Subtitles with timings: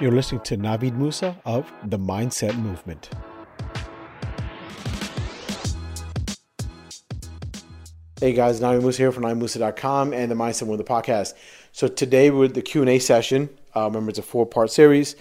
[0.00, 3.10] You're listening to Navid Musa of The Mindset Movement.
[8.18, 11.34] Hey guys, Navid Musa here from NavidMusa.com and the Mindset Movement podcast.
[11.72, 15.16] So today with the Q&A session, uh, remember it's a four-part series,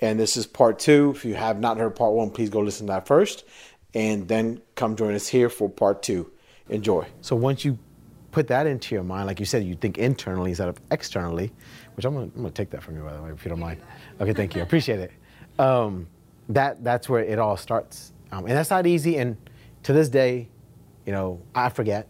[0.00, 1.12] and this is part two.
[1.14, 3.44] If you have not heard part one, please go listen to that first,
[3.92, 6.32] and then come join us here for part two.
[6.70, 7.06] Enjoy.
[7.20, 7.78] So once you
[8.32, 11.52] put that into your mind, like you said, you think internally instead of externally,
[11.94, 13.60] which I'm gonna, I'm gonna take that from you by the way, if you don't
[13.60, 13.80] mind.
[14.20, 14.62] Okay, thank you.
[14.62, 15.12] I appreciate it.
[15.58, 16.08] Um,
[16.48, 19.18] that that's where it all starts, um, and that's not easy.
[19.18, 19.36] And
[19.84, 20.48] to this day,
[21.06, 22.08] you know, I forget.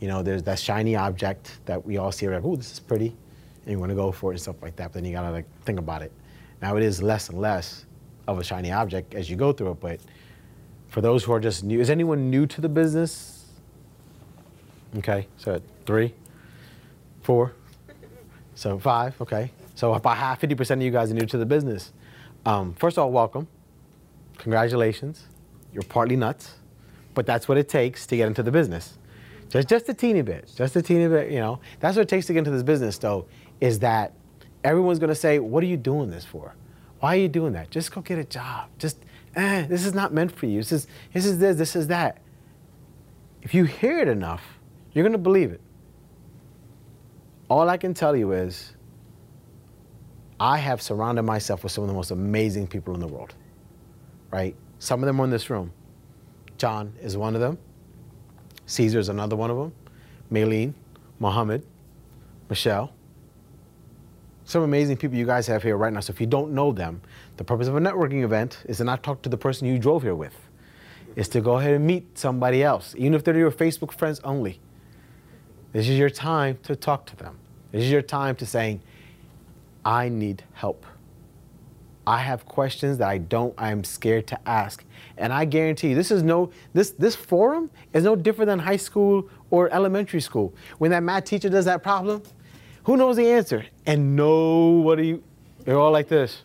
[0.00, 2.28] You know, there's that shiny object that we all see.
[2.28, 3.16] Like, oh, this is pretty,
[3.62, 4.92] and you want to go for it and stuff like that.
[4.92, 6.12] But then you gotta like think about it.
[6.60, 7.86] Now it is less and less
[8.26, 9.80] of a shiny object as you go through it.
[9.80, 10.00] But
[10.88, 13.37] for those who are just new, is anyone new to the business?
[14.96, 16.14] Okay, so three,
[17.22, 17.52] four,
[18.54, 19.20] so five.
[19.20, 19.52] Okay.
[19.78, 21.92] So about half, 50% of you guys are new to the business.
[22.44, 23.46] Um, first of all, welcome.
[24.38, 25.26] Congratulations.
[25.72, 26.56] You're partly nuts,
[27.14, 28.98] but that's what it takes to get into the business.
[29.48, 31.60] Just, just a teeny bit, just a teeny bit, you know.
[31.78, 33.26] That's what it takes to get into this business, though,
[33.60, 34.14] is that
[34.64, 36.56] everyone's gonna say, what are you doing this for?
[36.98, 37.70] Why are you doing that?
[37.70, 38.70] Just go get a job.
[38.78, 38.98] Just,
[39.36, 40.58] eh, this is not meant for you.
[40.58, 42.18] This is, this is this, this is that.
[43.42, 44.57] If you hear it enough,
[44.98, 45.60] you're gonna believe it.
[47.48, 48.74] All I can tell you is,
[50.40, 53.34] I have surrounded myself with some of the most amazing people in the world,
[54.30, 54.54] right?
[54.78, 55.72] Some of them are in this room.
[56.58, 57.58] John is one of them.
[58.66, 59.72] Caesar is another one of them.
[60.30, 60.74] Maylene,
[61.20, 61.64] Mohammed,
[62.50, 62.92] Michelle.
[64.44, 66.00] Some amazing people you guys have here right now.
[66.00, 67.02] So if you don't know them,
[67.36, 70.02] the purpose of a networking event is to not talk to the person you drove
[70.02, 70.34] here with.
[71.16, 74.60] Is to go ahead and meet somebody else, even if they're your Facebook friends only.
[75.72, 77.38] This is your time to talk to them.
[77.72, 78.80] This is your time to saying,
[79.84, 80.84] I need help.
[82.06, 84.82] I have questions that I don't, I'm scared to ask.
[85.18, 88.78] And I guarantee you, this is no, this, this forum is no different than high
[88.78, 90.54] school or elementary school.
[90.78, 92.22] When that math teacher does that problem,
[92.84, 93.66] who knows the answer?
[93.84, 95.20] And nobody,
[95.64, 96.42] they're all like this.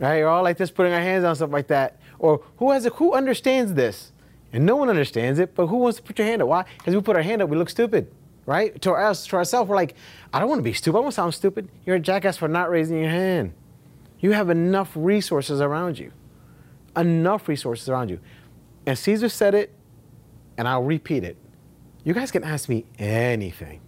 [0.00, 0.16] Right?
[0.16, 2.00] You're all like this, putting our hands on stuff like that.
[2.18, 4.10] Or who has it, who understands this?
[4.54, 6.48] And no one understands it, but who wants to put your hand up?
[6.48, 6.64] Why?
[6.78, 8.10] Because we put our hand up, we look stupid
[8.46, 8.80] right?
[8.82, 9.94] To us, to ourselves, we're like,
[10.32, 10.96] I don't want to be stupid.
[10.96, 11.68] I don't want to sound stupid.
[11.86, 13.54] You're a jackass for not raising your hand.
[14.20, 16.12] You have enough resources around you.
[16.96, 18.20] Enough resources around you.
[18.86, 19.74] And Caesar said it,
[20.56, 21.36] and I'll repeat it.
[22.04, 23.80] You guys can ask me anything.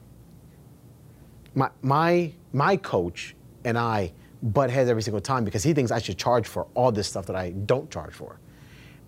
[1.55, 3.35] My, my, my coach
[3.65, 4.13] and I
[4.43, 7.27] butt heads every single time because he thinks I should charge for all this stuff
[7.27, 8.39] that I don't charge for.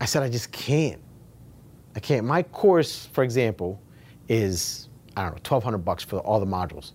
[0.01, 1.01] I said, I just can't.
[1.97, 2.27] I can't.
[2.27, 3.81] My course, for example,
[4.29, 6.93] is I don't know, 1200 bucks for all the modules.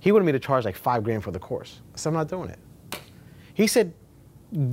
[0.00, 1.80] He wanted me to charge like five grand for the course.
[1.96, 2.58] So I'm not doing it.
[3.54, 3.92] He said,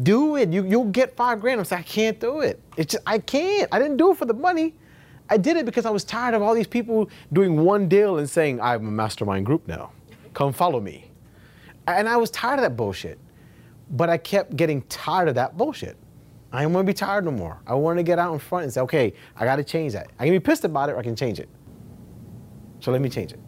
[0.03, 0.53] do it.
[0.53, 1.59] You, you'll get five grand.
[1.59, 2.61] I said, I can't do it.
[2.77, 3.67] It's just, I can't.
[3.71, 4.75] I didn't do it for the money.
[5.29, 8.29] I did it because I was tired of all these people doing one deal and
[8.29, 9.91] saying, I'm a mastermind group now.
[10.33, 11.11] Come follow me.
[11.87, 13.19] And I was tired of that bullshit.
[13.91, 15.97] But I kept getting tired of that bullshit.
[16.55, 17.59] I don't want to be tired no more.
[17.67, 20.09] I want to get out in front and say, okay, I got to change that.
[20.17, 21.49] I can be pissed about it or I can change it.
[22.79, 23.39] So let me change it.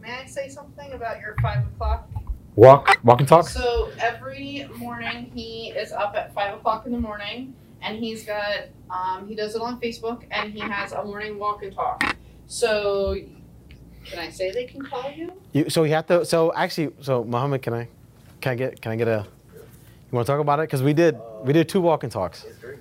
[0.00, 2.08] May I say something about your five o'clock?
[2.54, 3.48] Walk, walk and talk.
[3.48, 8.68] So every morning he is up at five o'clock in the morning, and he's got
[8.88, 12.16] um, he does it on Facebook, and he has a morning walk and talk.
[12.46, 13.14] So
[14.06, 15.32] can I say they can call you?
[15.52, 16.24] You, so you have to.
[16.24, 17.88] So actually, so Mohammed, can I,
[18.40, 19.26] can I get, can I get a?
[20.10, 20.64] You want to talk about it?
[20.64, 22.44] Because we did, we did two walk and talks.
[22.44, 22.78] It's great.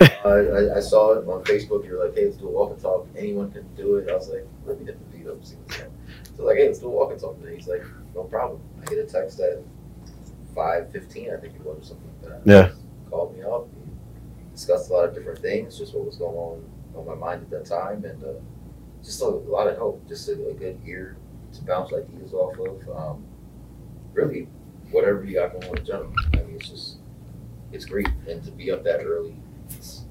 [0.24, 1.84] I, I, I saw it on Facebook.
[1.84, 3.06] You were like, hey, let's do a walk and talk.
[3.16, 4.08] Anyone can do it.
[4.08, 5.88] I was like, let me hit the beat up, see what's up.
[6.36, 7.56] So like, hey, let's do a walk and talk today.
[7.56, 7.84] He's like,
[8.14, 8.60] no problem.
[8.80, 9.58] I get a text at
[10.54, 12.50] five fifteen, I think it was, or something like that.
[12.50, 12.68] Yeah.
[12.68, 13.68] He called me up.
[13.74, 16.64] He discussed a lot of different things, just what was going on
[16.96, 18.32] on my mind at that time, and uh,
[19.04, 20.06] just a, a lot of help.
[20.08, 21.16] Just a, a good ear
[21.52, 22.96] to bounce ideas off of.
[22.96, 23.24] Um,
[24.14, 24.48] really,
[24.92, 26.12] whatever you got going on in general.
[26.34, 26.96] I mean, it's just
[27.72, 29.36] it's great, and to be up that early
[29.66, 30.04] it's,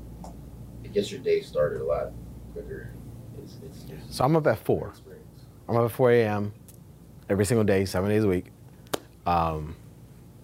[0.83, 2.11] it gets your day started a lot
[2.53, 2.91] quicker.
[3.43, 4.89] It's, it's, it's So I'm up at four.
[4.89, 5.25] experience.
[5.69, 6.53] I'm up at 4 a.m.
[7.29, 8.47] every single day, seven days a week.
[9.25, 9.75] Um,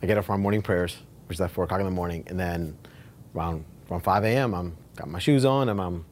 [0.01, 0.95] I get up for my morning prayers,
[1.27, 2.77] which is at 4 o'clock in the morning, and then
[3.35, 4.53] around from 5 a.m.
[4.53, 6.05] I'm got my shoes on and I'm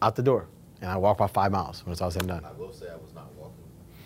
[0.00, 0.46] out the door,
[0.80, 2.44] and I walk about five miles when it's all said and done.
[2.44, 3.61] I will say I was not walking.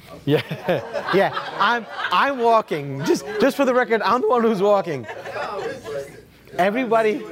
[0.25, 0.43] Yeah,
[1.15, 1.33] yeah.
[1.61, 3.05] I'm I'm walking.
[3.05, 5.07] Just just for the record, I'm the one who's walking.
[6.59, 7.23] Everybody.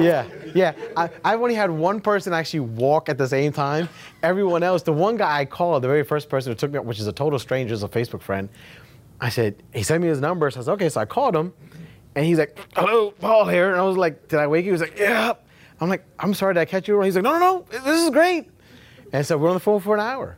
[0.00, 0.72] Yeah, yeah.
[0.96, 3.88] I, I've only had one person actually walk at the same time.
[4.22, 6.84] Everyone else, the one guy I called, the very first person who took me up,
[6.84, 8.48] which is a total stranger, is a Facebook friend.
[9.20, 10.50] I said, he sent me his number.
[10.50, 10.88] So I said, okay.
[10.88, 11.52] So I called him
[12.14, 13.70] and he's like, hello, Paul here.
[13.70, 14.70] And I was like, did I wake you?
[14.70, 15.34] He was like, yeah.
[15.80, 17.00] I'm like, I'm sorry, did I catch you?
[17.02, 18.48] He's like, no, no, no, this is great.
[19.12, 20.36] And so we're on the phone for an hour.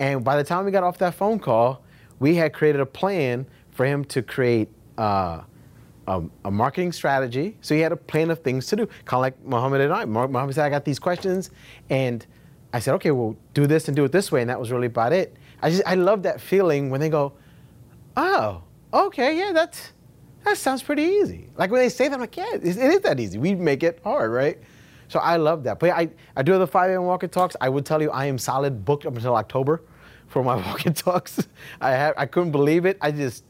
[0.00, 1.82] And by the time we got off that phone call,
[2.18, 4.68] we had created a plan for him to create
[4.98, 5.42] uh,
[6.08, 7.56] a, a, marketing strategy.
[7.60, 10.06] So he had a plan of things to do, kind of like Muhammad and I.
[10.06, 11.50] Muhammad said, I got these questions.
[11.90, 12.26] And
[12.72, 14.40] I said, okay, well, do this and do it this way.
[14.40, 15.36] And that was really about it.
[15.62, 17.34] I just, I love that feeling when they go,
[18.16, 18.62] oh,
[18.92, 19.92] okay, yeah, that's,
[20.44, 21.50] that sounds pretty easy.
[21.56, 23.38] Like when they say that, I'm like, yeah, it, is that easy.
[23.38, 24.58] We make it hard, right?
[25.08, 25.78] So I love that.
[25.78, 27.04] But I, I do the 5 a.m.
[27.04, 27.56] walk and talks.
[27.60, 29.82] I would tell you I am solid booked up until October
[30.30, 31.46] for my walk and talks.
[31.80, 32.96] I have, I couldn't believe it.
[33.02, 33.44] I just,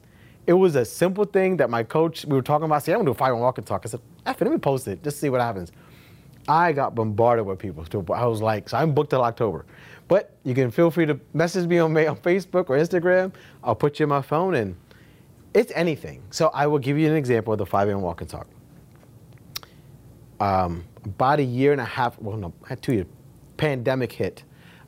[0.47, 3.09] it was a simple thing that my coach, we were talking about, say, I'm gonna
[3.09, 3.41] do a 5 a.m.
[3.41, 3.82] walk and talk.
[3.85, 5.71] I said, F it, let me post it, just see what happens.
[6.49, 7.85] I got bombarded with people.
[8.12, 9.67] I was like, so I'm booked till October.
[10.09, 13.32] But you can feel free to message me on, on Facebook or Instagram.
[13.62, 14.75] I'll put you in my phone and
[15.55, 16.23] it's anything.
[16.31, 18.00] So I will give you an example of the 5 a.m.
[18.00, 18.49] walk and talk.
[20.41, 23.06] Um, about a year and a half, well, no, had two years,
[23.56, 24.43] pandemic hit.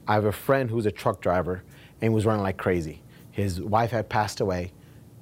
[0.09, 1.63] I have a friend who's a truck driver
[2.03, 3.01] and was running like crazy.
[3.31, 4.73] His wife had passed away,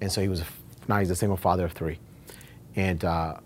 [0.00, 0.42] and so he was
[0.88, 1.98] now he's a single father of three.
[2.74, 3.36] And uh,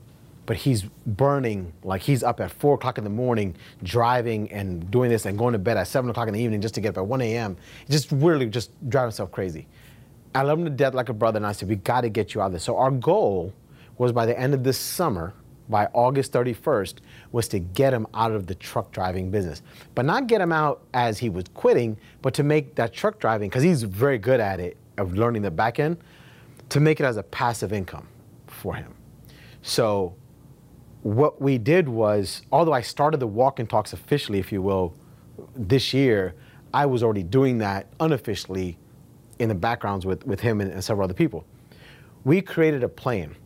[0.46, 5.10] but he's burning like he's up at four o'clock in the morning driving and doing
[5.10, 6.98] this and going to bed at seven o'clock in the evening just to get up
[6.98, 7.56] at 1 a.m.
[7.90, 9.66] Just really just driving himself crazy.
[10.34, 12.34] I love him to death like a brother, and I said, we got to get
[12.34, 12.64] you out of this.
[12.64, 13.52] So our goal
[13.98, 15.32] was by the end of this summer,
[15.68, 16.96] by August 31st,
[17.32, 19.62] was to get him out of the truck driving business.
[19.94, 23.48] But not get him out as he was quitting, but to make that truck driving,
[23.48, 25.96] because he's very good at it, of learning the back end,
[26.68, 28.06] to make it as a passive income
[28.46, 28.94] for him.
[29.62, 30.14] So
[31.02, 34.94] what we did was, although I started the walk and talks officially, if you will,
[35.54, 36.34] this year,
[36.72, 38.78] I was already doing that unofficially
[39.38, 41.44] in the backgrounds with, with him and, and several other people.
[42.24, 43.36] We created a plan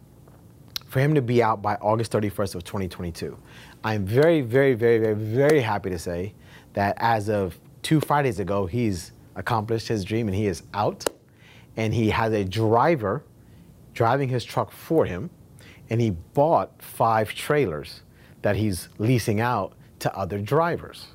[0.88, 3.36] for him to be out by August 31st of 2022.
[3.84, 6.34] I'm very, very, very, very, very happy to say
[6.72, 11.04] that as of two Fridays ago, he's accomplished his dream and he is out.
[11.76, 13.22] And he has a driver
[13.94, 15.30] driving his truck for him
[15.90, 18.02] and he bought five trailers
[18.42, 21.08] that he's leasing out to other drivers.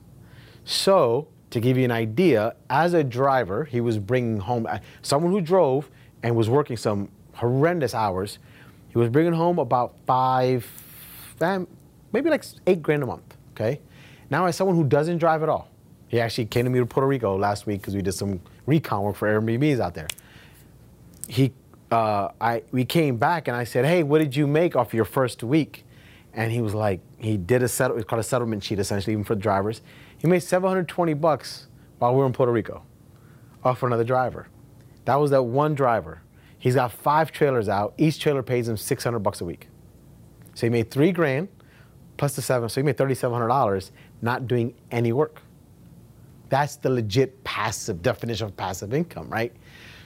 [0.65, 5.31] So, to give you an idea, as a driver, he was bringing home uh, someone
[5.31, 5.89] who drove
[6.23, 8.39] and was working some horrendous hours.
[8.93, 10.65] He was bringing home about five,
[12.11, 13.35] maybe like eight grand a month.
[13.51, 13.81] Okay.
[14.29, 15.67] Now, as someone who doesn't drive at all,
[16.07, 19.01] he actually came to me to Puerto Rico last week because we did some recon
[19.01, 20.07] work for Airbnbs out there.
[21.27, 21.53] He
[21.91, 25.05] uh, I, we came back and I said, hey, what did you make off your
[25.05, 25.85] first week?
[26.33, 29.23] And he was like, he did a settle, it's called a settlement sheet essentially, even
[29.23, 29.81] for drivers.
[30.17, 31.67] He made 720 bucks
[31.99, 32.83] while we were in Puerto Rico
[33.63, 34.47] off another driver.
[35.05, 36.21] That was that one driver.
[36.63, 37.93] He's got five trailers out.
[37.97, 39.67] Each trailer pays him 600 bucks a week.
[40.53, 41.49] So he made three grand
[42.15, 45.41] plus the seven, so he made $3,700 not doing any work.
[46.47, 49.51] That's the legit passive definition of passive income, right?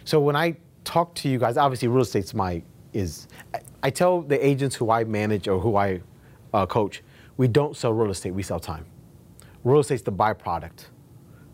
[0.05, 0.57] So when I
[0.87, 1.57] talk to you guys.
[1.57, 2.63] Obviously, real estate's my
[2.93, 3.27] is.
[3.83, 6.01] I tell the agents who I manage or who I
[6.53, 7.03] uh, coach,
[7.35, 8.31] we don't sell real estate.
[8.31, 8.85] We sell time.
[9.63, 10.85] Real estate's the byproduct,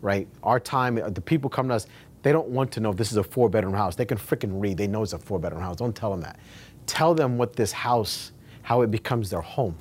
[0.00, 0.28] right?
[0.42, 0.94] Our time.
[0.94, 1.86] The people come to us.
[2.24, 3.96] They don't want to know if this is a four bedroom house.
[3.96, 4.78] They can freaking read.
[4.78, 5.76] They know it's a four bedroom house.
[5.76, 6.38] Don't tell them that.
[6.86, 8.32] Tell them what this house,
[8.62, 9.76] how it becomes their home.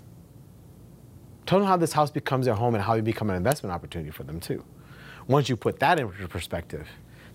[1.46, 4.12] Tell them how this house becomes their home and how it becomes an investment opportunity
[4.12, 4.62] for them too.
[5.28, 6.86] Once you put that into perspective,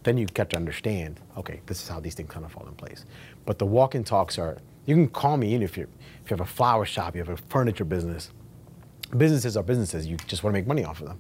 [0.03, 2.75] then you get to understand, okay, this is how these things kind of fall in
[2.75, 3.07] place.
[3.47, 5.89] But the walk-in talks are, you can call me in if you
[6.23, 8.31] if you have a flower shop, you have a furniture business.
[9.17, 10.07] Businesses are businesses.
[10.07, 11.19] You just want to make money off of them.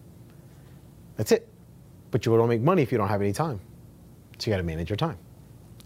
[1.17, 1.49] That's it.
[2.11, 3.61] But you don't make money if you don't have any time.
[4.39, 5.19] So you got to manage your time.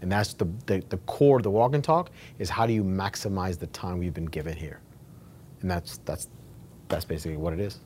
[0.01, 2.83] And that's the, the, the core of the walk and talk is how do you
[2.83, 4.81] maximize the time we've been given here?
[5.61, 6.27] And that's that's
[6.89, 7.79] that's basically what it is.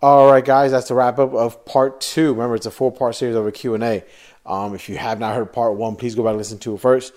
[0.00, 2.32] All right, guys, that's the wrap up of part two.
[2.32, 4.04] Remember, it's a four part series and A.
[4.46, 6.80] Um, if you have not heard part one, please go back and listen to it
[6.80, 7.12] first.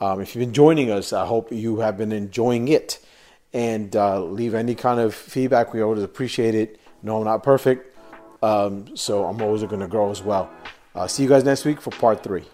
[0.00, 2.98] Um, if you've been joining us, I hope you have been enjoying it.
[3.54, 5.72] And uh, leave any kind of feedback.
[5.72, 6.78] We always appreciate it.
[7.02, 7.95] No, I'm not perfect,
[8.42, 10.50] um, so I'm always going to grow as well.
[10.94, 12.44] Uh, see you guys next week for part three.